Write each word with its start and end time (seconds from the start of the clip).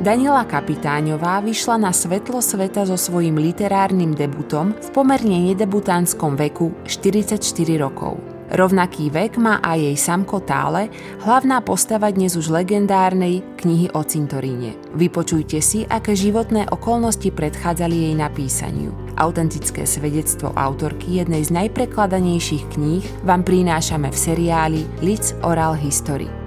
Daniela 0.00 0.48
Kapitáňová 0.48 1.44
vyšla 1.44 1.76
na 1.76 1.92
svetlo 1.92 2.40
sveta 2.40 2.88
so 2.88 2.96
svojím 2.96 3.36
literárnym 3.36 4.16
debutom 4.16 4.72
v 4.72 4.88
pomerne 4.96 5.52
nedebutánskom 5.52 6.40
veku 6.40 6.72
44 6.88 7.36
rokov. 7.76 8.16
Rovnaký 8.48 9.12
vek 9.12 9.36
má 9.36 9.60
aj 9.60 9.76
jej 9.76 9.96
Samko 10.00 10.40
Tále, 10.40 10.88
hlavná 11.20 11.60
postava 11.60 12.08
dnes 12.08 12.32
už 12.32 12.48
legendárnej 12.48 13.44
knihy 13.60 13.92
o 13.92 14.00
cintoríne. 14.00 14.72
Vypočujte 14.96 15.60
si, 15.60 15.84
aké 15.84 16.16
životné 16.16 16.72
okolnosti 16.72 17.28
predchádzali 17.28 18.08
jej 18.08 18.14
napísaniu. 18.16 18.96
Autentické 19.20 19.84
svedectvo 19.84 20.56
autorky 20.56 21.20
jednej 21.20 21.44
z 21.44 21.52
najprekladanejších 21.60 22.72
kníh 22.72 23.04
vám 23.20 23.44
prinášame 23.44 24.08
v 24.08 24.16
seriáli 24.16 24.80
Lids 25.04 25.36
Oral 25.44 25.76
History. 25.76 26.39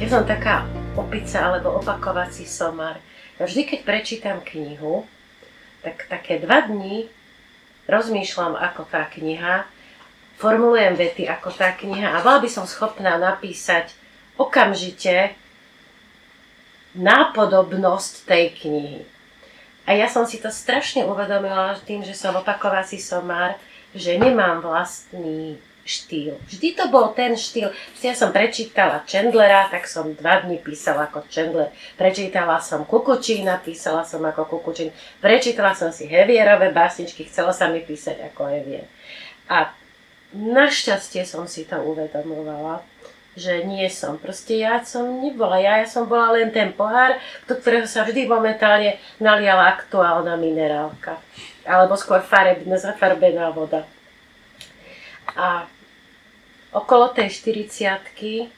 Ja 0.00 0.08
som 0.08 0.24
taká 0.24 0.64
opica 0.96 1.44
alebo 1.44 1.76
opakovací 1.76 2.48
somar. 2.48 2.96
Ja 3.36 3.44
vždy, 3.44 3.68
keď 3.68 3.80
prečítam 3.84 4.40
knihu, 4.40 5.04
tak 5.84 6.08
také 6.08 6.40
dva 6.40 6.64
dní 6.64 7.04
rozmýšľam 7.84 8.56
ako 8.56 8.88
tá 8.88 9.04
kniha, 9.12 9.68
formulujem 10.40 10.96
vety 10.96 11.28
ako 11.28 11.52
tá 11.52 11.76
kniha 11.76 12.16
a 12.16 12.24
bola 12.24 12.40
by 12.40 12.48
som 12.48 12.64
schopná 12.64 13.20
napísať 13.20 13.92
okamžite 14.40 15.36
nápodobnosť 16.96 18.24
tej 18.24 18.56
knihy. 18.56 19.00
A 19.84 20.00
ja 20.00 20.08
som 20.08 20.24
si 20.24 20.40
to 20.40 20.48
strašne 20.48 21.04
uvedomila 21.04 21.76
tým, 21.84 22.00
že 22.00 22.16
som 22.16 22.32
opakovací 22.40 22.96
somár, 22.96 23.60
že 23.94 24.18
nemám 24.18 24.62
vlastný 24.62 25.58
štýl. 25.90 26.38
Vždy 26.46 26.78
to 26.78 26.84
bol 26.92 27.10
ten 27.10 27.34
štýl. 27.34 27.74
Ja 27.98 28.14
som 28.14 28.30
prečítala 28.30 29.02
Chandlera, 29.08 29.66
tak 29.72 29.90
som 29.90 30.14
dva 30.14 30.44
dní 30.44 30.62
písala 30.62 31.10
ako 31.10 31.26
Chandler. 31.26 31.74
Prečítala 31.98 32.62
som 32.62 32.86
Kukučína, 32.86 33.58
písala 33.58 34.06
som 34.06 34.22
ako 34.22 34.46
Kukučín. 34.46 34.94
Prečítala 35.18 35.74
som 35.74 35.90
si 35.90 36.06
Hevierové 36.06 36.70
básničky, 36.70 37.26
chcela 37.26 37.50
sa 37.50 37.66
mi 37.66 37.82
písať 37.82 38.30
ako 38.30 38.42
Hevier. 38.46 38.86
A 39.50 39.74
našťastie 40.30 41.26
som 41.26 41.50
si 41.50 41.66
to 41.66 41.74
uvedomovala, 41.82 42.86
že 43.34 43.66
nie 43.66 43.86
som. 43.90 44.14
Proste 44.18 44.62
ja 44.62 44.82
som 44.86 45.06
nebola. 45.22 45.58
Ja, 45.58 45.82
ja 45.82 45.88
som 45.90 46.06
bola 46.06 46.38
len 46.38 46.54
ten 46.54 46.70
pohár, 46.70 47.18
do 47.50 47.58
ktorého 47.58 47.86
sa 47.90 48.06
vždy 48.06 48.30
momentálne 48.30 48.98
naliala 49.18 49.74
aktuálna 49.74 50.38
minerálka. 50.38 51.18
Alebo 51.70 51.94
skôr 51.94 52.18
farebná, 52.18 52.74
zafarbená 52.74 53.54
voda. 53.54 53.86
A 55.38 55.70
okolo 56.74 57.14
tej 57.14 57.30
40 57.30 58.50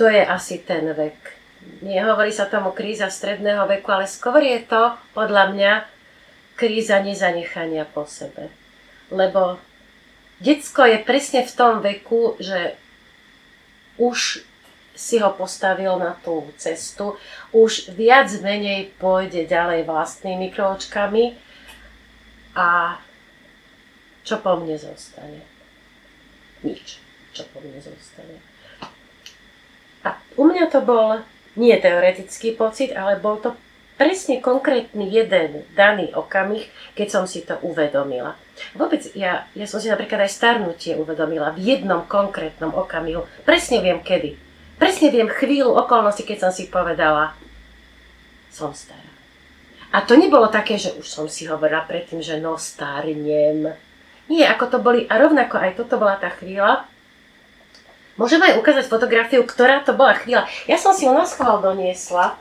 to 0.00 0.08
je 0.08 0.24
asi 0.24 0.64
ten 0.64 0.88
vek. 0.96 1.36
Nehovorí 1.84 2.32
sa 2.32 2.48
tomu 2.48 2.72
kríza 2.72 3.12
stredného 3.12 3.68
veku, 3.68 3.92
ale 3.92 4.08
skôr 4.08 4.40
je 4.40 4.64
to, 4.64 4.96
podľa 5.12 5.52
mňa, 5.52 5.72
kríza 6.56 7.04
nezanechania 7.04 7.84
po 7.84 8.08
sebe. 8.08 8.48
Lebo 9.12 9.60
detsko 10.40 10.88
je 10.88 11.04
presne 11.04 11.44
v 11.44 11.52
tom 11.52 11.84
veku, 11.84 12.40
že 12.40 12.80
už 14.00 14.40
si 14.96 15.20
ho 15.20 15.32
postavil 15.36 15.96
na 16.00 16.16
tú 16.24 16.48
cestu, 16.56 17.20
už 17.52 17.92
viac 17.92 18.32
menej 18.40 18.92
pôjde 18.96 19.44
ďalej 19.44 19.84
vlastnými 19.84 20.48
kročkami 20.48 21.49
a 22.54 22.98
čo 24.26 24.38
po 24.42 24.58
mne 24.58 24.76
zostane? 24.76 25.42
Nič. 26.60 27.00
Čo 27.30 27.46
po 27.50 27.62
mne 27.62 27.78
zostane? 27.78 28.42
A 30.04 30.16
u 30.36 30.44
mňa 30.48 30.66
to 30.72 30.80
bol 30.82 31.22
nie 31.58 31.74
teoretický 31.76 32.54
pocit, 32.54 32.94
ale 32.94 33.18
bol 33.18 33.42
to 33.42 33.54
presne 34.00 34.40
konkrétny 34.40 35.12
jeden 35.12 35.68
daný 35.76 36.08
okamih, 36.16 36.64
keď 36.96 37.08
som 37.12 37.24
si 37.28 37.44
to 37.44 37.60
uvedomila. 37.60 38.32
Vôbec 38.72 39.04
ja, 39.12 39.44
ja 39.52 39.66
som 39.68 39.76
si 39.76 39.92
napríklad 39.92 40.24
aj 40.24 40.32
starnutie 40.32 40.96
uvedomila 40.96 41.52
v 41.52 41.76
jednom 41.76 42.08
konkrétnom 42.08 42.72
okamihu. 42.72 43.28
Presne 43.44 43.84
viem 43.84 44.00
kedy. 44.00 44.40
Presne 44.80 45.12
viem 45.12 45.28
chvíľu 45.28 45.76
okolnosti, 45.76 46.24
keď 46.24 46.48
som 46.48 46.52
si 46.54 46.72
povedala, 46.72 47.36
som 48.48 48.72
stará. 48.72 49.09
A 49.90 50.06
to 50.06 50.14
nebolo 50.14 50.46
také, 50.46 50.78
že 50.78 50.94
už 50.94 51.06
som 51.06 51.26
si 51.26 51.50
hovorila 51.50 51.82
predtým, 51.82 52.22
že 52.22 52.38
no 52.38 52.54
starnem, 52.54 53.74
nie, 54.30 54.46
ako 54.46 54.64
to 54.70 54.78
boli, 54.78 55.10
a 55.10 55.18
rovnako 55.18 55.58
aj 55.58 55.74
toto 55.74 55.98
bola 55.98 56.14
tá 56.14 56.30
chvíľa. 56.30 56.86
Môžem 58.14 58.38
aj 58.38 58.62
ukázať 58.62 58.86
fotografiu, 58.86 59.42
ktorá 59.42 59.82
to 59.82 59.90
bola 59.90 60.14
chvíľa. 60.14 60.46
Ja 60.70 60.78
som 60.78 60.94
si 60.94 61.02
ju 61.02 61.10
na 61.10 61.26
schvál 61.26 61.58
doniesla. 61.58 62.38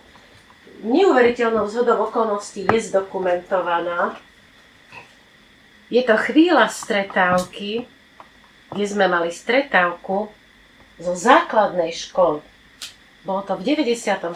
Neuveriteľnou 0.86 1.66
zhodou 1.66 2.06
okolností 2.06 2.70
je 2.70 2.80
zdokumentovaná. 2.94 4.14
Je 5.90 6.06
to 6.06 6.14
chvíľa 6.30 6.70
stretávky, 6.70 7.90
kde 8.70 8.86
sme 8.86 9.10
mali 9.10 9.34
stretávku 9.34 10.30
zo 11.02 11.14
základnej 11.18 11.90
školy. 11.90 12.46
Bolo 13.26 13.42
to 13.42 13.58
v 13.58 13.74
96. 13.74 14.30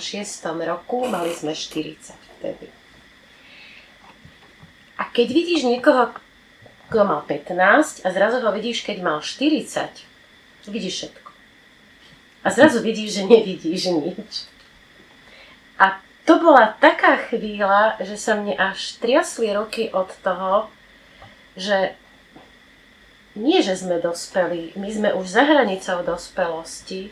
roku, 0.65 1.05
mali 1.05 1.29
sme 1.37 1.53
40 1.53 2.17
vtedy. 2.41 2.82
Keď 5.13 5.27
vidíš 5.29 5.61
niekoho, 5.69 6.09
kto 6.89 7.05
mal 7.05 7.21
15 7.25 8.01
a 8.01 8.07
zrazu 8.09 8.41
ho 8.41 8.49
vidíš, 8.49 8.81
keď 8.81 8.97
mal 9.05 9.17
40, 9.21 10.69
vidíš 10.69 10.93
všetko. 10.93 11.29
A 12.43 12.47
zrazu 12.49 12.81
vidíš, 12.81 13.21
že 13.21 13.23
nevidíš 13.29 13.93
nič. 13.93 14.49
A 15.77 16.01
to 16.25 16.41
bola 16.41 16.75
taká 16.81 17.17
chvíľa, 17.29 18.01
že 18.01 18.17
sa 18.17 18.35
mne 18.35 18.57
až 18.57 18.97
triasli 18.99 19.53
roky 19.53 19.93
od 19.93 20.09
toho, 20.25 20.67
že 21.55 21.93
nie, 23.33 23.61
že 23.65 23.77
sme 23.77 23.97
dospeli, 23.97 24.77
my 24.77 24.89
sme 24.93 25.09
už 25.17 25.25
za 25.25 25.43
hranicou 25.45 26.05
dospelosti 26.05 27.09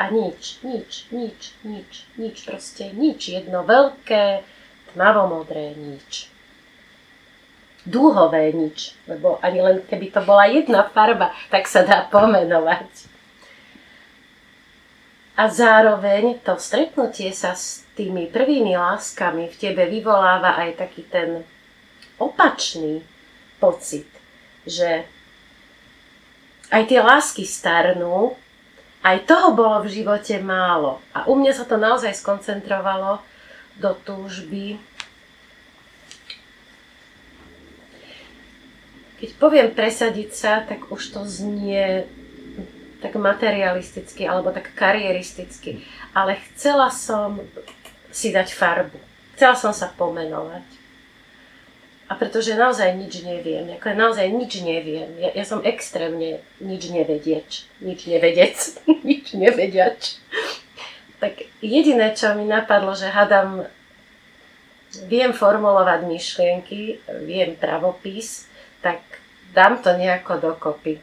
a 0.00 0.08
nič, 0.08 0.60
nič, 0.64 1.08
nič, 1.12 1.56
nič, 1.64 2.08
nič, 2.16 2.36
proste 2.44 2.92
nič, 2.92 3.32
jedno 3.32 3.64
veľké 3.64 4.44
tmavomodré 4.96 5.76
nič 5.76 6.32
dúhové 7.86 8.50
nič, 8.50 8.98
lebo 9.06 9.38
ani 9.38 9.62
len 9.62 9.76
keby 9.86 10.10
to 10.10 10.20
bola 10.26 10.50
jedna 10.50 10.90
farba, 10.90 11.30
tak 11.48 11.70
sa 11.70 11.86
dá 11.86 12.10
pomenovať. 12.10 13.14
A 15.38 15.46
zároveň 15.46 16.42
to 16.42 16.58
stretnutie 16.58 17.30
sa 17.30 17.54
s 17.54 17.86
tými 17.94 18.26
prvými 18.26 18.74
láskami 18.74 19.46
v 19.46 19.56
tebe 19.56 19.86
vyvoláva 19.86 20.58
aj 20.58 20.82
taký 20.82 21.06
ten 21.06 21.46
opačný 22.18 23.06
pocit, 23.62 24.08
že 24.66 25.06
aj 26.72 26.82
tie 26.90 26.98
lásky 26.98 27.46
starnú, 27.46 28.34
aj 29.06 29.22
toho 29.22 29.54
bolo 29.54 29.86
v 29.86 30.02
živote 30.02 30.34
málo. 30.42 30.98
A 31.14 31.30
u 31.30 31.38
mňa 31.38 31.52
sa 31.54 31.64
to 31.68 31.78
naozaj 31.78 32.10
skoncentrovalo 32.16 33.22
do 33.80 33.92
túžby 34.04 34.80
Keď 39.16 39.30
poviem 39.40 39.72
presadiť 39.72 40.30
sa, 40.36 40.60
tak 40.60 40.92
už 40.92 41.16
to 41.16 41.24
znie 41.24 42.04
tak 43.00 43.16
materialisticky 43.16 44.28
alebo 44.28 44.52
tak 44.52 44.76
karieristicky. 44.76 45.80
Ale 46.12 46.36
chcela 46.52 46.92
som 46.92 47.40
si 48.12 48.28
dať 48.28 48.52
farbu. 48.52 49.00
Chcela 49.36 49.56
som 49.56 49.72
sa 49.72 49.88
pomenovať. 49.88 50.64
A 52.06 52.14
pretože 52.14 52.54
naozaj 52.54 52.94
nič 52.94 53.26
neviem, 53.26 53.66
ako 53.74 53.98
naozaj 53.98 54.30
nič 54.30 54.62
neviem. 54.62 55.10
Ja, 55.18 55.34
ja 55.34 55.44
som 55.48 55.58
extrémne 55.66 56.38
nič 56.62 56.86
nevedieč, 56.86 57.66
nič 57.82 58.06
nevedec, 58.06 58.78
nič 59.08 59.34
nevediač. 59.34 60.22
Tak 61.26 61.42
jediné, 61.58 62.14
čo 62.14 62.38
mi 62.38 62.46
napadlo, 62.46 62.94
že 62.94 63.10
hadam, 63.10 63.66
viem 65.10 65.34
formulovať 65.34 66.06
myšlienky, 66.06 67.02
viem 67.26 67.58
pravopis, 67.58 68.46
tak 68.78 69.02
dám 69.50 69.82
to 69.82 69.90
nejako 69.98 70.38
dokopy. 70.38 71.02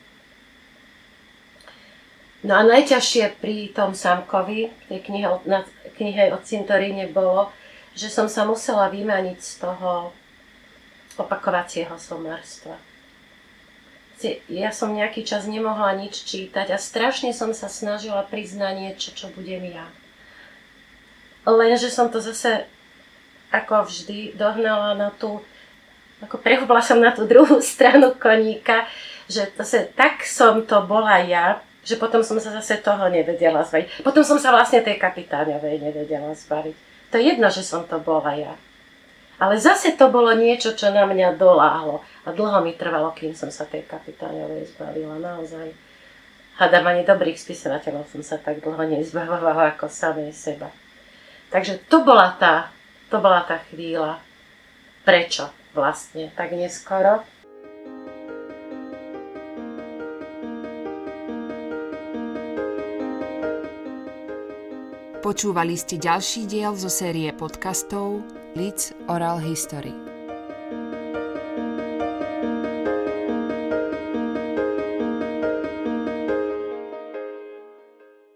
No 2.47 2.55
a 2.55 2.63
najťažšie 2.63 3.35
pri 3.43 3.75
tom 3.75 3.91
Samkovi, 3.91 4.71
tej 4.87 5.03
knihe, 5.03 5.27
na 5.43 5.67
knihe 5.99 6.31
o 6.31 6.39
cintoríne 6.39 7.11
bolo, 7.11 7.51
že 7.91 8.07
som 8.07 8.31
sa 8.31 8.47
musela 8.47 8.87
vymaniť 8.87 9.39
z 9.43 9.53
toho 9.59 10.15
opakovacieho 11.19 11.99
somárstva. 11.99 12.79
Ja 14.47 14.71
som 14.71 14.95
nejaký 14.95 15.27
čas 15.27 15.51
nemohla 15.51 15.99
nič 15.99 16.23
čítať 16.23 16.71
a 16.71 16.79
strašne 16.79 17.35
som 17.35 17.51
sa 17.51 17.67
snažila 17.67 18.23
priznať 18.23 18.73
niečo, 18.79 19.11
čo 19.11 19.27
budem 19.35 19.67
ja. 19.67 19.83
Lenže 21.43 21.91
som 21.91 22.07
to 22.07 22.23
zase, 22.23 22.63
ako 23.51 23.87
vždy, 23.87 24.35
dohnala 24.39 24.95
na 24.95 25.11
tú 25.11 25.43
ako 26.23 26.39
prehubla 26.39 26.79
som 26.79 27.03
na 27.03 27.11
tú 27.11 27.27
druhú 27.27 27.59
stranu 27.75 28.15
koníka, 28.15 28.87
že 29.27 29.51
sa, 29.59 29.83
tak 29.91 30.23
som 30.23 30.63
to 30.63 30.79
bola 30.87 31.19
ja, 31.19 31.59
že 31.83 31.99
potom 31.99 32.23
som 32.23 32.39
sa 32.39 32.55
zase 32.55 32.79
toho 32.79 33.11
nevedela 33.11 33.59
zbaviť. 33.67 34.07
Potom 34.07 34.23
som 34.23 34.39
sa 34.39 34.55
vlastne 34.55 34.79
tej 34.79 34.95
kapitáňovej 34.95 35.83
nevedela 35.83 36.31
zbaviť. 36.31 36.75
To 37.11 37.19
je 37.19 37.23
jedno, 37.35 37.47
že 37.51 37.61
som 37.61 37.83
to 37.83 37.99
bola 37.99 38.31
ja. 38.39 38.55
Ale 39.35 39.59
zase 39.59 39.91
to 39.99 40.07
bolo 40.07 40.31
niečo, 40.31 40.71
čo 40.71 40.95
na 40.95 41.03
mňa 41.03 41.35
doláhlo. 41.35 41.99
A 42.23 42.31
dlho 42.31 42.63
mi 42.63 42.71
trvalo, 42.79 43.11
kým 43.11 43.35
som 43.35 43.51
sa 43.51 43.67
tej 43.67 43.83
kapitáňovej 43.83 44.71
zbavila. 44.71 45.19
Naozaj. 45.19 45.75
Hadam 46.55 46.85
ani 46.87 47.03
dobrých 47.03 47.35
spisovateľov 47.35 48.07
som 48.07 48.23
sa 48.23 48.39
tak 48.39 48.63
dlho 48.63 48.79
nezbavovala 48.79 49.75
ako 49.75 49.91
samej 49.91 50.31
seba. 50.31 50.71
Takže 51.53 51.85
to 51.85 52.01
bola 52.01 52.33
tá, 52.41 52.73
to 53.13 53.21
bola 53.21 53.45
tá 53.45 53.61
chvíľa. 53.69 54.17
Prečo 55.05 55.53
vlastne 55.77 56.33
tak 56.33 56.49
neskoro? 56.57 57.21
Počúvali 65.21 65.77
ste 65.77 66.01
ďalší 66.01 66.49
diel 66.49 66.73
zo 66.73 66.89
série 66.89 67.29
podcastov 67.29 68.25
Leeds 68.57 68.97
Oral 69.05 69.37
History. 69.37 70.12